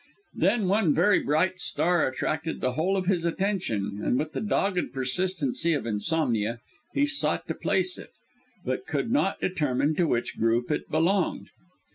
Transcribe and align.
Then 0.33 0.67
one 0.67 0.95
very 0.95 1.19
bright 1.19 1.59
star 1.59 2.07
attracted 2.07 2.59
the 2.59 2.71
whole 2.71 2.97
of 2.97 3.05
his 3.05 3.23
attention, 3.23 4.01
and, 4.03 4.17
with 4.17 4.31
the 4.31 4.41
dogged 4.41 4.91
persistency 4.91 5.73
of 5.73 5.85
insomnia, 5.85 6.59
he 6.95 7.05
sought 7.05 7.47
to 7.49 7.53
place 7.53 7.99
it, 7.99 8.09
but 8.65 8.87
could 8.87 9.11
not 9.11 9.39
determine 9.39 9.93
to 9.97 10.07
which 10.07 10.39
group 10.39 10.71
it 10.71 10.89
belonged. 10.89 11.51